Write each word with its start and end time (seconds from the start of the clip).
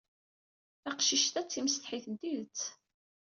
Taqcict-a 0.83 1.41
d 1.43 1.47
timsetḥit 1.47 2.05
n 2.09 2.13
tidet. 2.21 2.61